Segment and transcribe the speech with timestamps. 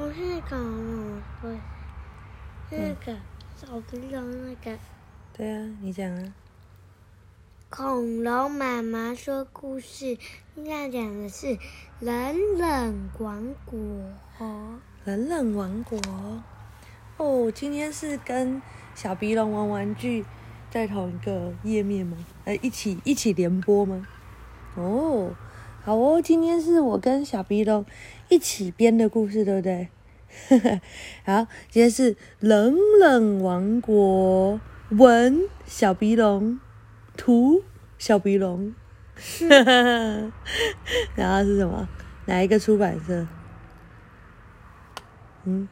[0.00, 1.50] 我是恐龙，我
[2.70, 3.16] 那个
[3.56, 4.78] 小鼻龙那个
[5.36, 6.32] 对啊，你讲啊。
[7.68, 10.16] 恐龙妈妈说故事，
[10.54, 11.58] 要讲的是
[11.98, 13.76] 冷冷王国。
[15.04, 15.98] 冷冷王国
[17.16, 18.62] 哦，今天是跟
[18.94, 20.24] 小鼻龙玩玩具
[20.70, 22.16] 在同一个页面吗？
[22.44, 24.06] 呃，一起一起联播吗？
[24.76, 25.34] 哦，
[25.84, 27.84] 好哦，今天是我跟小鼻龙
[28.28, 29.88] 一起编的故事，对不对？
[31.24, 34.60] 好，今天是冷冷王国
[34.90, 36.60] 文小鼻龙
[37.16, 37.62] 图
[37.98, 38.74] 小鼻龙，
[41.16, 41.88] 然后是什么？
[42.26, 43.26] 哪一个出版社？
[45.44, 45.66] 嗯，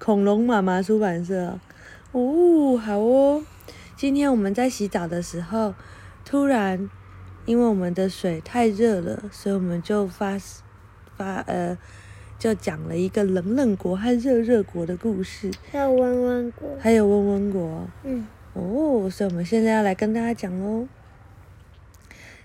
[0.00, 1.60] 恐龙妈妈出版社。
[2.10, 3.44] 哦，好哦。
[3.96, 5.74] 今天我们在洗澡的时候，
[6.24, 6.90] 突然
[7.46, 10.36] 因为我们的水太热了，所以我们就发
[11.22, 11.78] 发呃，
[12.36, 16.68] 就讲了一个冷冷国和热热国的故事，还有温温国。
[16.80, 17.88] 还有温温国。
[18.02, 20.88] 嗯，哦，所以我们现在要来跟大家讲喽，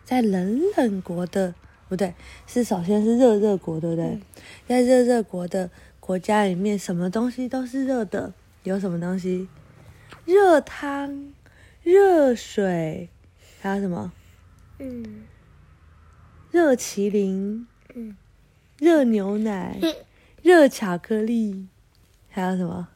[0.06, 1.56] 在冷冷国的
[1.89, 2.14] 不对，
[2.45, 4.06] 是首先是热热国，对不对？
[4.06, 4.22] 嗯
[4.67, 9.47] 在热热国的国家里面，什么东西都是热的，有什么东西？
[10.25, 11.34] 热汤、
[11.81, 13.09] 热水，
[13.59, 14.12] 还有什么？
[14.78, 15.23] 嗯
[16.52, 18.16] 热麒麟、嗯
[18.80, 19.80] 热牛奶、
[20.44, 21.67] 热巧克力，
[22.30, 22.89] 还有什么？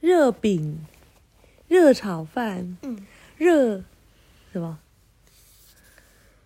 [0.00, 0.84] 热饼、
[1.68, 3.82] 热炒饭、嗯，热
[4.52, 4.78] 什么？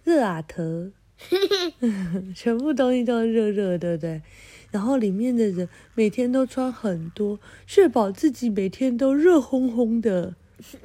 [0.04, 0.92] 热阿特，
[2.34, 4.22] 全部东西都是热热，对不对？
[4.70, 10.34] 然后里面的人每天都穿很多，确保自己每天都热烘烘的。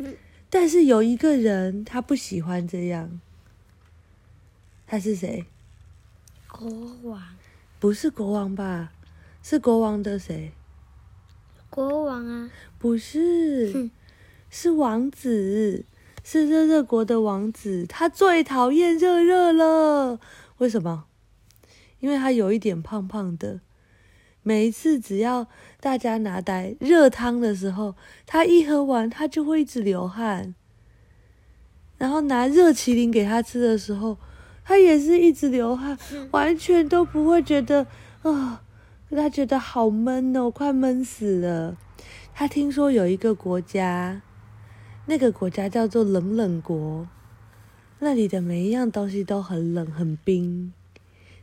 [0.49, 3.19] 但是有一个人，他不喜欢这样。
[4.87, 5.45] 他是谁？
[6.59, 6.69] 国
[7.03, 7.21] 王，
[7.79, 8.91] 不是国王吧？
[9.41, 10.51] 是国王的谁？
[11.69, 13.89] 国王啊，不是，
[14.49, 15.85] 是王子，
[16.21, 17.85] 是热热国的王子。
[17.87, 20.19] 他最讨厌热热了，
[20.57, 21.05] 为什么？
[22.01, 23.61] 因为他有一点胖胖的。
[24.43, 25.47] 每一次只要
[25.79, 27.95] 大家拿来热汤的时候，
[28.25, 30.53] 他一喝完，他就会一直流汗。
[31.97, 34.17] 然后拿热麒麟给他吃的时候，
[34.69, 35.97] 他也是一直流汗，
[36.29, 37.87] 完全都不会觉得
[38.21, 38.61] 啊、
[39.09, 41.75] 他觉得好闷哦，快闷死了。
[42.35, 44.21] 他听说有一个国家，
[45.07, 47.07] 那个国家叫做冷冷国，
[47.97, 50.71] 那里的每一样东西都很冷很冰。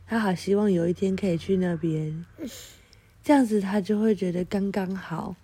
[0.07, 2.25] 他好希望有一天可以去那边，
[3.25, 5.35] 这样子他就会觉得刚刚好。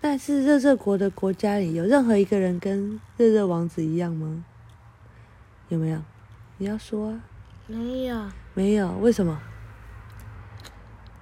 [0.00, 4.44] 但是热热国的国家里有任何一个人跟热热王子一样吗？
[5.68, 5.98] 有没有？
[6.58, 7.20] 你要说啊。
[7.66, 9.40] 没有，没有，为什么？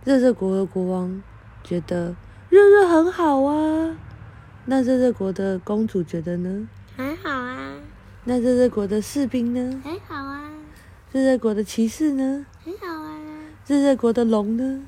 [0.05, 1.23] 热热国的国王
[1.63, 2.17] 觉得
[2.51, 3.97] 热热很好啊，
[4.65, 6.69] 那热热国的公主觉得呢？
[6.97, 7.75] 还好啊，
[8.25, 9.81] 那热热国的士兵呢？
[9.85, 10.51] 还好啊，
[11.13, 12.45] 热热国的骑士呢？
[12.65, 13.17] 很好啊，
[13.69, 14.83] 热热国的龙呢？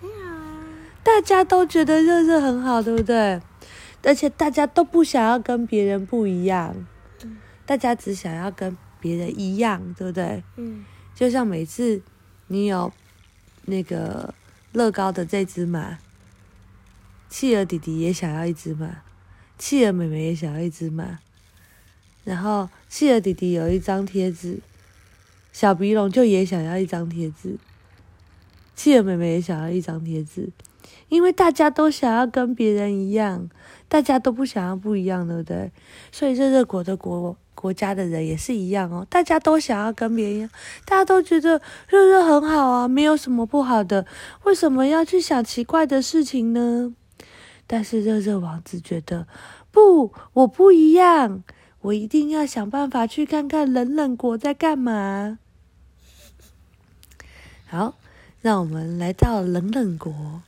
[0.00, 0.62] 很好啊，
[1.02, 3.40] 大家都觉得热热很好，对不对？
[4.04, 6.86] 而且大家都不想要跟别人不一样，
[7.66, 10.42] 大家只想要跟别人一样，对不对？
[10.56, 10.84] 嗯
[11.14, 12.00] 就像每次
[12.46, 12.92] 你有
[13.66, 14.34] 那个
[14.72, 15.98] 乐高的这只马，
[17.28, 19.02] 企鹅弟弟也想要一只马，
[19.58, 21.18] 企鹅妹妹也想要一只马，
[22.24, 24.60] 然后企鹅弟弟有一张贴纸，
[25.52, 27.58] 小鼻龙就也想要一张贴纸，
[28.74, 30.48] 企鹅妹妹也想要一张贴纸，
[31.08, 33.48] 因为大家都想要跟别人一样，
[33.88, 35.72] 大家都不想要不一样，对不对？
[36.12, 40.50] 所以热热国的国国家的人也是一样哦，大家都想要跟别人一样，
[40.84, 44.06] 大家都觉得热热很好啊，没有什么不好的，
[44.44, 46.94] 为什么要去想奇怪的事情呢？
[47.66, 49.26] 但是热热王子觉得
[49.70, 51.42] 不，我不一样，
[51.82, 55.38] 我一定要想办法去看看冷冷国在干嘛。
[57.66, 57.94] 好，
[58.40, 60.42] 让我们来到冷冷国。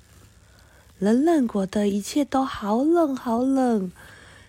[1.03, 3.91] 冷冷国的一切都好冷好冷，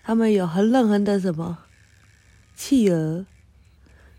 [0.04, 1.58] 他们有很冷很的什么？
[2.54, 3.26] 企鹅，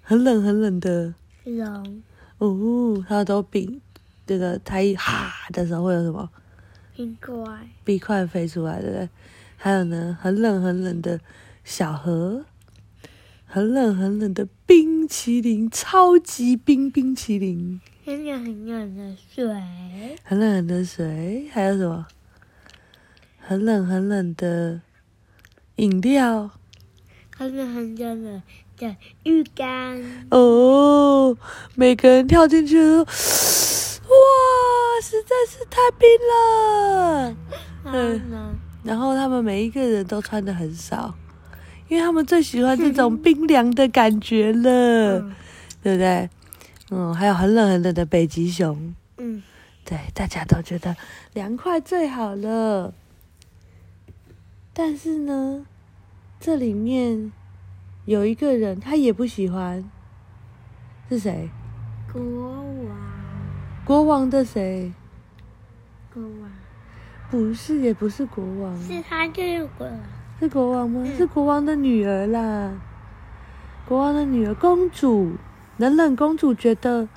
[0.02, 1.14] 很冷很冷的。
[1.46, 2.04] 龙，
[2.40, 3.80] 哦，它都比
[4.28, 6.30] 这个它一哈的时候会有什么？
[6.94, 9.08] 冰块，冰块飞出来，对不对？
[9.56, 11.22] 还有呢，很冷很冷的
[11.64, 12.44] 小河，
[13.46, 19.46] 很冷很冷的冰淇淋，超级冰冰淇淋，很冷很冷的水，
[20.26, 22.06] 很冷很冷的水，还有什么？
[23.48, 24.82] 很冷很冷的
[25.76, 26.50] 饮料
[27.38, 28.42] 很冷很冷的
[28.76, 30.02] 的浴缸，
[30.32, 31.38] 哦，
[31.76, 33.06] 每个人跳进去都，哇，
[35.04, 37.36] 实在是太冰了。
[37.84, 41.14] 嗯呢，然后他们每一个人都穿的很少，
[41.88, 45.36] 因为他们最喜欢这种冰凉的感觉了，嗯
[45.84, 46.28] 对不对？
[46.90, 49.44] 嗯，还有很冷很冷的北极熊，嗯，
[49.84, 50.96] 对，大家都觉得
[51.34, 52.92] 凉快最好了。
[54.78, 55.66] 但是呢，
[56.38, 57.32] 这里面
[58.04, 59.90] 有一个人他也不喜欢，
[61.08, 61.50] 是谁？
[62.12, 62.98] 国王，
[63.86, 64.92] 国王的谁？
[66.14, 66.52] 国王
[67.32, 70.00] 不是，也不是国王，是他就是国王，
[70.42, 71.02] 是国王吗？
[71.06, 72.74] 嗯是国王的女儿啦。
[73.88, 75.36] 国王的女儿，公主，
[75.78, 77.08] 冷冷公主觉得，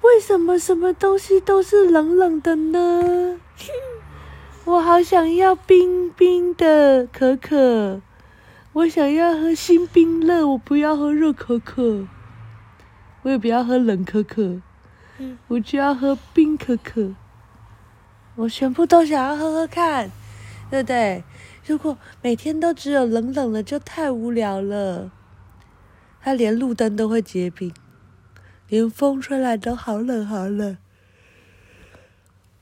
[0.00, 3.38] 为什么什么东西都是冷冷的呢？
[4.66, 8.00] 我好想要冰冰的可可，
[8.72, 12.04] 我想要喝新冰乐，我不要喝热可可，
[13.22, 14.60] 我也不要喝冷可可，
[15.18, 17.14] 嗯我就要喝冰可可，
[18.34, 20.10] 我全部都想要喝喝看，
[20.68, 21.22] 对不对？
[21.64, 25.12] 如果每天都只有冷冷的，就太无聊了。
[26.20, 27.72] 它连路灯都会结冰，
[28.66, 30.76] 连风吹来都好冷好冷。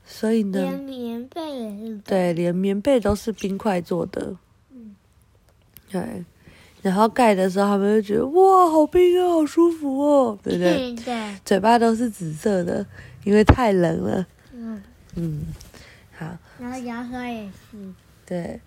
[0.05, 4.35] 所以呢，连棉被也是，对，连棉被都是冰块做的。
[4.71, 4.95] 嗯
[5.89, 6.23] 对。
[6.81, 10.93] 然后盖的时候，他们就觉得哇，好冰啊，好舒服哦，对不对？
[10.93, 12.85] 对 对，嘴巴都是紫色的，
[13.23, 14.27] 因为太冷了。
[14.53, 14.83] 嗯，
[15.15, 15.47] 嗯，
[16.13, 17.77] 好，然后牙刷也是，
[18.23, 18.59] 对，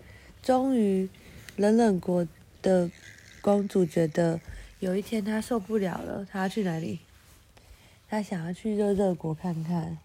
[0.43, 1.07] 终于
[1.55, 2.27] 冷冷国
[2.61, 2.91] 的
[3.39, 4.37] 公主觉得
[4.81, 6.99] 有一天她受不了了，她要去哪里？
[8.09, 9.97] 她想要去热热国看看。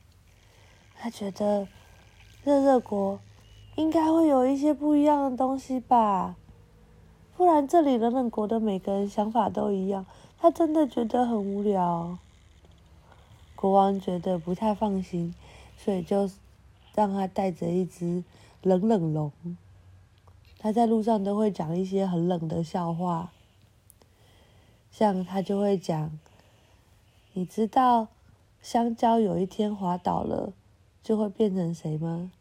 [1.04, 1.68] 他觉得
[2.44, 3.20] 热热国
[3.76, 6.34] 应该会有一些不一样的东西吧，
[7.36, 10.06] 不然这里冷冷国的每个人想法都一样，
[10.38, 12.16] 他真的觉得很无聊。
[13.54, 15.34] 国王觉得不太放心，
[15.76, 16.30] 所以就
[16.94, 18.24] 让他带着一只
[18.62, 19.30] 冷冷龙。
[20.58, 23.30] 他在路上都会讲一些很冷的笑话，
[24.90, 26.18] 像他就会讲，
[27.34, 28.08] 你知道
[28.62, 30.54] 香蕉有一天滑倒了，
[31.04, 32.32] 就会变成谁吗？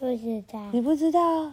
[0.00, 1.52] 不知道你不知道？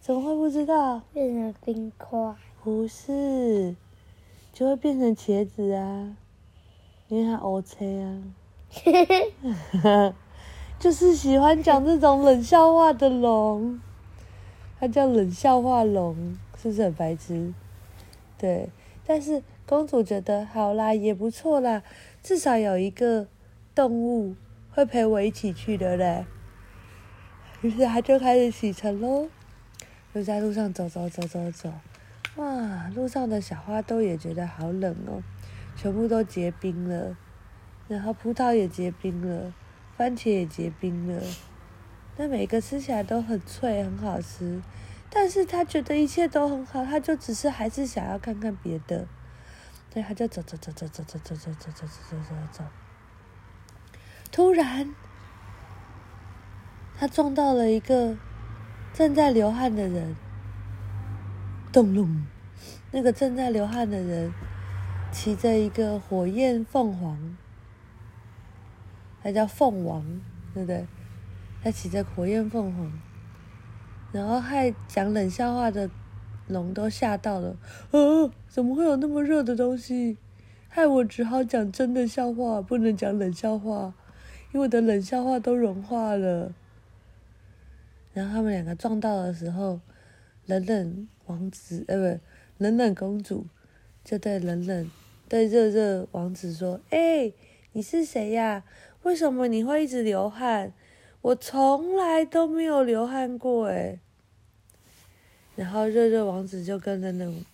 [0.00, 1.00] 怎么会不知道？
[1.12, 2.34] 变成冰块，
[2.64, 3.76] 不是，
[4.52, 6.16] 就会变成茄子啊，
[7.06, 8.22] 因为它 OK 啊。
[10.80, 13.80] 就是喜欢讲这种冷笑话的龙，
[14.80, 17.54] 它叫冷笑话龙，是不是很白痴？
[18.36, 18.68] 对，
[19.06, 21.84] 但是公主觉得好啦，也不错啦，
[22.24, 23.28] 至少有一个
[23.74, 24.36] 动物
[24.70, 26.26] 会陪我一起去的嘞。
[27.62, 29.28] 于是他就开始启程喽，
[30.12, 31.72] 就在路上走走走走走，
[32.36, 35.22] 哇，路上的小花都也觉得好冷哦，
[35.76, 37.16] 全部都结冰了。
[37.88, 39.52] 然后葡萄也结冰了，
[39.96, 41.22] 番茄也结冰了，
[42.16, 44.60] 那每个吃起来都很脆，很好吃。
[45.08, 49.06] 但是他觉得一切都很好，他就只是还是想要看看别的，
[49.92, 52.64] 所以他就走走走走走走走走走走走走走。
[54.32, 54.94] 突然，
[56.98, 58.16] 他撞到了一个
[58.94, 60.16] 正在流汗的人，
[61.70, 62.24] 咚隆，
[62.92, 64.32] 那个正在流汗的人
[65.12, 67.36] 骑着一个火焰凤凰。
[69.22, 70.02] 他叫凤凰，
[70.54, 70.86] 对不对？
[71.62, 72.90] 他骑着火焰凤凰，
[74.12, 75.90] 然后害讲冷笑话的
[76.48, 77.54] 龙都吓到了。
[77.90, 80.16] 哦、怎么会有那么热的东西？
[80.70, 83.92] 害我只好讲真的笑话，不能讲冷笑话，
[84.52, 86.52] 因为我的冷笑话都融化了。
[88.12, 89.80] 然后他们两个撞到的时候，
[90.44, 92.20] 冷冷王子，呃，不，
[92.58, 93.46] 冷冷公主
[94.04, 94.90] 就对冷冷
[95.26, 97.32] 对热热王子说：“哎、
[97.72, 98.62] 你是谁呀？
[99.04, 100.72] 为什么你会一直流汗？
[101.22, 103.98] 我从来都没有流汗过哎。”
[105.56, 107.44] 然后热热王子就跟冷冷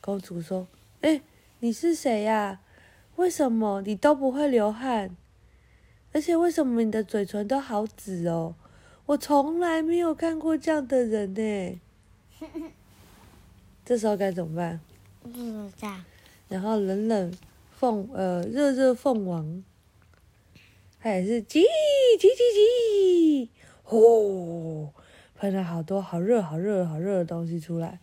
[0.00, 0.66] 公主说
[1.02, 1.20] ：“哎、
[1.60, 2.60] 你是谁呀？
[3.14, 5.16] 为什么你都不会流汗？
[6.12, 8.54] 而且为什么你的嘴唇都好紫哦？
[9.06, 11.80] 我从来没有看过这样的人呢。
[13.84, 14.80] ”这时候该怎么办？
[15.22, 15.96] 不知道，
[16.48, 17.32] 然后冷冷
[17.78, 19.62] 凤呃热热凤凰，
[21.00, 21.60] 它也是叽
[22.18, 23.48] 叽叽叽，
[23.84, 24.92] 吼，
[25.36, 28.00] 喷了好多好热好热好热的东西出来。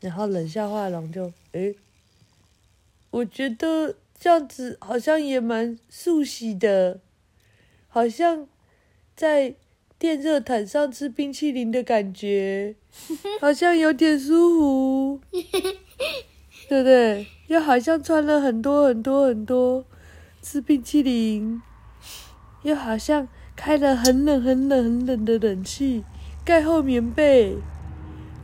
[0.00, 1.76] 然后冷笑话龙就诶，
[3.10, 7.00] 我觉得这样子好像也蛮速喜的，
[7.88, 8.46] 好像
[9.16, 9.56] 在
[9.98, 12.76] 电热毯上吃冰淇淋的感觉，
[13.42, 15.20] 好像有点舒服。
[16.68, 17.26] 对不对？
[17.48, 19.84] 又好像穿了很多很多很多，
[20.40, 21.60] 吃冰淇淋，
[22.62, 23.26] 又好像
[23.56, 26.04] 开了很冷很冷很冷的冷气，
[26.44, 27.56] 盖厚棉被，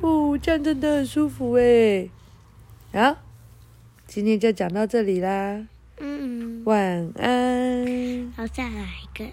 [0.01, 2.11] 哦，这样真的很舒服诶。
[2.93, 3.17] 好，
[4.09, 5.67] 今天就讲到这里啦，
[5.99, 8.33] 嗯，晚安。
[8.35, 9.27] 好，再来一个。